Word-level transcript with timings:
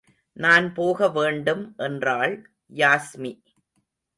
நான் 0.37 0.73
போக 0.73 1.09
வேண்டும் 1.09 1.73
என்றாள் 1.77 2.33
யாஸ்மி. 2.73 3.33